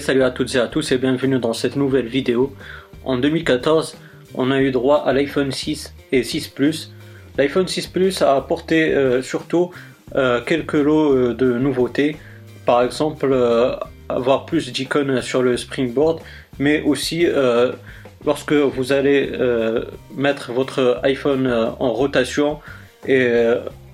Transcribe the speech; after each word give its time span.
Salut 0.00 0.22
à 0.22 0.30
toutes 0.30 0.54
et 0.54 0.58
à 0.58 0.66
tous 0.66 0.92
et 0.92 0.98
bienvenue 0.98 1.38
dans 1.38 1.52
cette 1.52 1.76
nouvelle 1.76 2.06
vidéo. 2.06 2.52
En 3.04 3.18
2014, 3.18 3.96
on 4.34 4.50
a 4.50 4.60
eu 4.60 4.70
droit 4.70 5.04
à 5.04 5.12
l'iPhone 5.12 5.52
6 5.52 5.94
et 6.10 6.22
6 6.22 6.48
Plus. 6.48 6.92
L'iPhone 7.38 7.68
6 7.68 7.88
Plus 7.88 8.22
a 8.22 8.34
apporté 8.34 8.92
euh, 8.92 9.22
surtout 9.22 9.70
euh, 10.16 10.40
quelques 10.40 10.72
lots 10.72 11.14
euh, 11.14 11.34
de 11.34 11.52
nouveautés. 11.52 12.16
Par 12.66 12.82
exemple, 12.82 13.36
avoir 14.08 14.46
plus 14.46 14.72
d'icônes 14.72 15.20
sur 15.20 15.42
le 15.42 15.56
Springboard, 15.56 16.20
mais 16.58 16.82
aussi 16.82 17.26
lorsque 18.24 18.54
vous 18.54 18.92
allez 18.92 19.32
mettre 20.16 20.50
votre 20.52 20.98
iPhone 21.02 21.46
en 21.78 21.92
rotation 21.92 22.58
et 23.06 23.28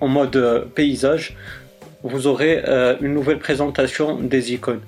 en 0.00 0.06
mode 0.06 0.68
paysage, 0.76 1.36
vous 2.04 2.28
aurez 2.28 2.62
une 3.00 3.12
nouvelle 3.12 3.40
présentation 3.40 4.20
des 4.20 4.52
icônes 4.52 4.82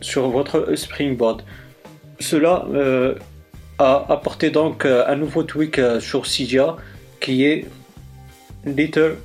sur 0.00 0.28
votre 0.28 0.74
Springboard. 0.74 1.42
Cela 2.20 2.66
euh, 2.72 3.14
a 3.78 4.06
apporté 4.08 4.50
donc 4.50 4.84
euh, 4.84 5.04
un 5.06 5.16
nouveau 5.16 5.44
tweak 5.44 5.78
euh, 5.78 6.00
sur 6.00 6.26
Cydia 6.26 6.76
qui 7.20 7.44
est 7.44 7.66
Little 8.64 9.16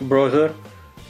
Brother 0.00 0.50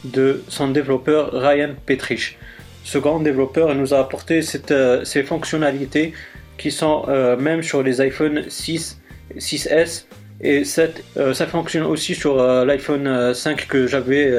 de 0.05 0.43
son 0.49 0.69
développeur 0.69 1.33
Ryan 1.33 1.71
Petrich. 1.87 2.39
Ce 2.85 2.99
grand 2.99 3.21
développeur 3.21 3.75
nous 3.75 3.93
a 3.93 3.99
apporté 3.99 4.41
ces 4.43 5.23
fonctionnalités 5.23 6.13
qui 6.57 6.71
sont 6.71 7.07
même 7.39 7.63
sur 7.63 7.83
les 7.83 8.01
iPhone 8.01 8.45
6, 8.49 9.01
6S 9.37 10.05
et 10.41 10.65
7. 10.65 11.05
ça 11.35 11.47
fonctionne 11.47 11.83
aussi 11.83 12.15
sur 12.15 12.37
l'iPhone 12.65 13.35
5 13.35 13.67
que 13.67 13.87
j'avais 13.87 14.33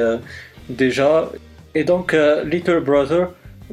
déjà. 0.68 1.30
Et 1.74 1.84
donc 1.84 2.16
Little 2.44 2.80
Brother 2.80 3.28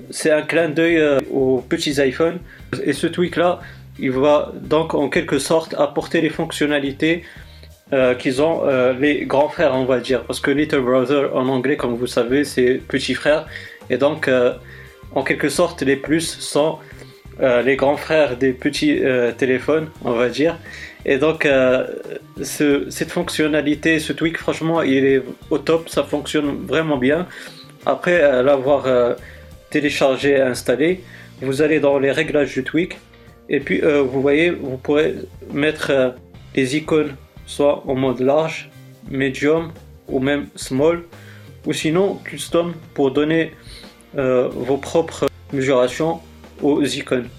c'est 0.10 0.32
un 0.32 0.42
clin 0.42 0.70
d'œil 0.70 0.98
euh, 0.98 1.20
aux 1.32 1.62
petits 1.62 1.96
iPhones. 2.00 2.40
Et 2.84 2.94
ce 2.94 3.08
tweak-là, 3.08 3.60
il 4.00 4.12
va 4.12 4.52
donc 4.62 4.94
en 4.94 5.10
quelque 5.10 5.40
sorte 5.40 5.74
apporter 5.78 6.22
les 6.22 6.30
fonctionnalités 6.30 7.24
euh, 7.94 8.16
qu'ils 8.16 8.42
ont 8.42 8.62
euh, 8.66 8.94
les 8.94 9.26
grands 9.26 9.50
frères, 9.50 9.74
on 9.74 9.86
va 9.86 10.00
dire. 10.00 10.24
Parce 10.24 10.40
que 10.40 10.52
Little 10.52 10.82
Brother 10.82 11.36
en 11.36 11.48
anglais, 11.48 11.78
comme 11.78 11.96
vous 11.96 12.08
savez, 12.08 12.44
c'est 12.44 12.82
petit 12.88 13.14
frère. 13.14 13.48
Et 13.90 13.98
donc, 13.98 14.30
en 15.16 15.24
quelque 15.24 15.48
sorte, 15.48 15.82
les 15.82 15.96
plus 15.96 16.40
sont 16.40 16.78
les 17.40 17.78
grands 17.78 17.96
frères 17.96 18.36
des 18.36 18.52
petits 18.52 19.02
téléphones, 19.38 19.88
on 20.04 20.12
va 20.12 20.28
dire. 20.28 20.58
Et 21.06 21.18
donc, 21.18 21.48
cette 22.42 23.12
fonctionnalité, 23.12 24.00
ce 24.00 24.12
tweak, 24.12 24.38
franchement, 24.38 24.82
il 24.82 25.06
est 25.06 25.24
au 25.50 25.58
top. 25.58 25.88
Ça 25.88 26.04
fonctionne 26.04 26.66
vraiment 26.68 26.98
bien. 26.98 27.28
Après 27.86 28.44
l'avoir 28.44 29.16
télécharger 29.70 30.32
et 30.32 30.42
installer, 30.42 31.04
vous 31.42 31.62
allez 31.62 31.80
dans 31.80 32.00
les 32.00 32.12
réglages 32.12 32.54
du 32.54 32.64
tweak 32.64 32.98
et 33.50 33.60
puis 33.60 33.82
euh, 33.84 34.02
vous 34.02 34.22
voyez, 34.22 34.50
vous 34.50 34.78
pourrez 34.78 35.16
mettre 35.52 35.92
euh, 35.92 36.10
les 36.56 36.76
icônes 36.76 37.16
soit 37.46 37.84
en 37.88 37.96
mode 37.96 38.20
large, 38.20 38.70
medium 39.10 39.72
ou 40.08 40.20
même 40.20 40.48
small 40.56 41.04
ou 41.66 41.74
sinon 41.74 42.16
custom 42.24 42.74
pour 42.94 43.12
donner 43.12 43.54
euh, 44.18 44.50
vos 44.50 44.78
propres 44.78 45.28
mesurations 45.54 46.20
aux 46.62 46.84
icônes. 46.84 47.30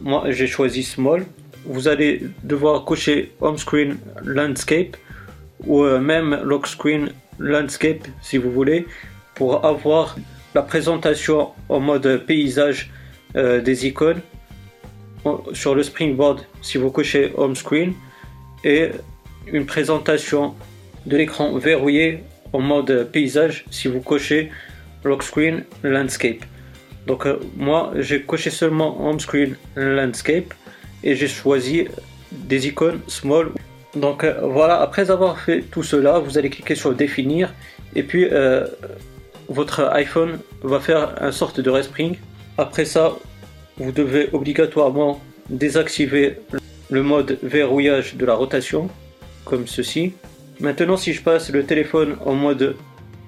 Moi 0.00 0.30
j'ai 0.30 0.46
choisi 0.46 0.82
small. 0.82 1.26
Vous 1.64 1.88
allez 1.88 2.22
devoir 2.44 2.84
cocher 2.84 3.32
home 3.40 3.58
screen 3.58 3.98
landscape 4.24 4.96
ou 5.66 5.82
même 5.82 6.40
lock 6.44 6.68
screen 6.68 7.10
landscape 7.40 8.06
si 8.22 8.38
vous 8.38 8.52
voulez 8.52 8.86
pour 9.34 9.64
avoir 9.64 10.16
la 10.56 10.62
présentation 10.62 11.50
en 11.68 11.80
mode 11.80 12.24
paysage 12.24 12.90
euh, 13.36 13.60
des 13.60 13.86
icônes 13.86 14.22
sur 15.52 15.74
le 15.74 15.82
springboard 15.82 16.46
si 16.62 16.78
vous 16.78 16.90
cochez 16.90 17.30
home 17.36 17.54
screen 17.54 17.92
et 18.64 18.88
une 19.52 19.66
présentation 19.66 20.54
de 21.04 21.14
l'écran 21.18 21.58
verrouillé 21.58 22.24
en 22.54 22.60
mode 22.60 23.10
paysage 23.12 23.66
si 23.70 23.86
vous 23.88 24.00
cochez 24.00 24.50
lock 25.04 25.22
screen 25.22 25.64
landscape. 25.82 26.42
Donc 27.06 27.26
euh, 27.26 27.38
moi 27.58 27.92
j'ai 27.98 28.22
coché 28.22 28.48
seulement 28.48 28.90
home 29.06 29.20
screen 29.20 29.56
landscape 29.76 30.54
et 31.04 31.14
j'ai 31.16 31.28
choisi 31.28 31.86
des 32.32 32.66
icônes 32.66 33.00
small. 33.08 33.50
Donc 33.94 34.24
euh, 34.24 34.40
voilà 34.56 34.80
après 34.80 35.10
avoir 35.10 35.38
fait 35.38 35.60
tout 35.72 35.82
cela 35.82 36.18
vous 36.18 36.38
allez 36.38 36.48
cliquer 36.48 36.76
sur 36.76 36.94
définir 36.94 37.52
et 37.94 38.02
puis 38.02 38.24
votre 39.48 39.84
iPhone 39.92 40.38
va 40.62 40.80
faire 40.80 41.22
un 41.22 41.32
sorte 41.32 41.60
de 41.60 41.70
respring. 41.70 42.16
Après 42.58 42.84
ça, 42.84 43.16
vous 43.78 43.92
devez 43.92 44.28
obligatoirement 44.32 45.20
désactiver 45.50 46.38
le 46.90 47.02
mode 47.02 47.38
verrouillage 47.42 48.16
de 48.16 48.24
la 48.24 48.34
rotation, 48.34 48.88
comme 49.44 49.66
ceci. 49.66 50.14
Maintenant, 50.60 50.96
si 50.96 51.12
je 51.12 51.22
passe 51.22 51.50
le 51.50 51.64
téléphone 51.64 52.16
en 52.24 52.34
mode 52.34 52.76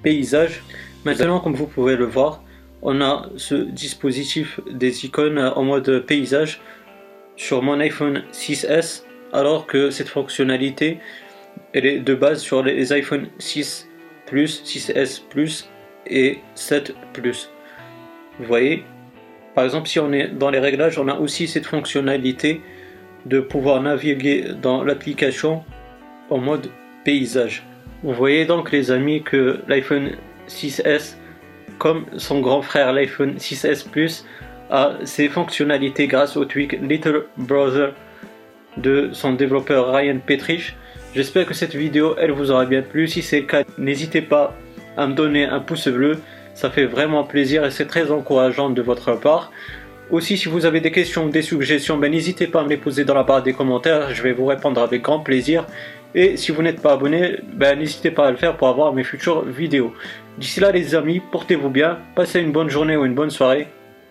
paysage, 0.03 0.63
maintenant, 1.05 1.39
comme 1.39 1.53
vous 1.53 1.67
pouvez 1.67 1.95
le 1.95 2.05
voir, 2.05 2.43
on 2.81 3.01
a 3.01 3.29
ce 3.35 3.55
dispositif 3.55 4.59
des 4.71 5.05
icônes 5.05 5.39
en 5.39 5.63
mode 5.63 6.05
paysage 6.05 6.61
sur 7.35 7.61
mon 7.61 7.79
iPhone 7.79 8.23
6S, 8.33 9.03
alors 9.33 9.67
que 9.67 9.91
cette 9.91 10.09
fonctionnalité, 10.09 10.99
est 11.73 11.99
de 11.99 12.15
base 12.15 12.41
sur 12.41 12.63
les 12.63 12.91
iPhone 12.93 13.27
6 13.37 13.87
Plus, 14.25 14.63
6S 14.63 15.21
Plus 15.29 15.69
et 16.09 16.39
7 16.55 16.93
Plus. 17.13 17.49
Vous 18.39 18.45
voyez 18.45 18.83
Par 19.55 19.65
exemple, 19.65 19.87
si 19.87 19.99
on 19.99 20.11
est 20.11 20.27
dans 20.27 20.49
les 20.49 20.59
réglages, 20.59 20.97
on 20.97 21.07
a 21.07 21.15
aussi 21.15 21.47
cette 21.47 21.65
fonctionnalité 21.65 22.61
de 23.25 23.39
pouvoir 23.39 23.81
naviguer 23.81 24.45
dans 24.61 24.83
l'application 24.83 25.63
en 26.29 26.37
mode 26.37 26.69
paysage. 27.03 27.63
Vous 28.03 28.13
voyez 28.13 28.45
donc 28.45 28.71
les 28.71 28.91
amis 28.91 29.23
que 29.23 29.59
l'iPhone 29.67 30.11
6S, 30.47 31.15
comme 31.77 32.05
son 32.17 32.39
grand 32.39 32.61
frère 32.61 32.93
l'iPhone 32.93 33.35
6S 33.35 33.89
Plus, 33.89 34.25
a 34.69 34.93
ses 35.03 35.27
fonctionnalités 35.27 36.07
grâce 36.07 36.37
au 36.37 36.45
tweak 36.45 36.79
Little 36.81 37.25
Brother 37.37 37.93
de 38.77 39.09
son 39.11 39.33
développeur 39.33 39.91
Ryan 39.93 40.19
Petrich. 40.25 40.75
J'espère 41.15 41.45
que 41.45 41.53
cette 41.53 41.75
vidéo 41.75 42.15
elle 42.17 42.31
vous 42.31 42.51
aura 42.51 42.65
bien 42.65 42.83
plu. 42.83 43.07
Si 43.07 43.21
c'est 43.21 43.41
le 43.41 43.47
cas, 43.47 43.63
n'hésitez 43.77 44.21
pas 44.21 44.55
à 44.99 45.07
me 45.07 45.13
donner 45.13 45.45
un 45.45 45.59
pouce 45.59 45.87
bleu. 45.87 46.19
Ça 46.53 46.69
fait 46.69 46.85
vraiment 46.85 47.23
plaisir 47.23 47.65
et 47.65 47.71
c'est 47.71 47.85
très 47.87 48.11
encourageant 48.11 48.69
de 48.69 48.81
votre 48.81 49.13
part. 49.13 49.51
Aussi, 50.11 50.37
si 50.37 50.49
vous 50.49 50.65
avez 50.65 50.81
des 50.81 50.91
questions 50.91 51.25
ou 51.25 51.29
des 51.29 51.43
suggestions, 51.43 51.97
ben, 51.97 52.11
n'hésitez 52.11 52.47
pas 52.47 52.61
à 52.61 52.63
me 52.63 52.69
les 52.69 52.77
poser 52.77 53.05
dans 53.05 53.13
la 53.13 53.23
barre 53.23 53.43
des 53.43 53.53
commentaires. 53.53 54.13
Je 54.13 54.23
vais 54.23 54.33
vous 54.33 54.45
répondre 54.45 54.81
avec 54.81 55.03
grand 55.03 55.19
plaisir. 55.19 55.65
Et 56.15 56.35
si 56.35 56.51
vous 56.51 56.63
n'êtes 56.63 56.81
pas 56.81 56.93
abonné, 56.93 57.37
ben, 57.53 57.77
n'hésitez 57.77 58.09
pas 58.09 58.27
à 58.27 58.31
le 58.31 58.37
faire 58.37 58.57
pour 58.57 58.67
avoir 58.67 58.91
mes 58.93 59.03
futures 59.03 59.45
vidéos. 59.45 59.93
D'ici 60.39 60.59
là, 60.59 60.71
les 60.71 60.95
amis, 60.95 61.21
portez-vous 61.31 61.69
bien. 61.69 61.99
Passez 62.15 62.39
une 62.39 62.51
bonne 62.51 62.69
journée 62.69 62.97
ou 62.97 63.05
une 63.05 63.15
bonne 63.15 63.29
soirée. 63.29 63.67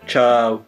Ciao 0.06 0.67